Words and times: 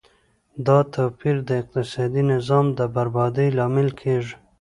دا 0.65 0.77
توپیر 0.93 1.35
د 1.47 1.49
اقتصادي 1.61 2.23
نظام 2.33 2.65
د 2.77 2.79
بربادۍ 2.95 3.47
لامل 3.57 3.89
کیږي. 4.01 4.35